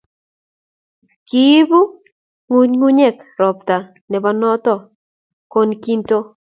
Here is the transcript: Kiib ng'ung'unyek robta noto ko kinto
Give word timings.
Kiib 1.27 1.69
ng'ung'unyek 2.49 3.17
robta 3.39 3.77
noto 4.39 4.73
ko 5.51 5.59
kinto 5.83 6.17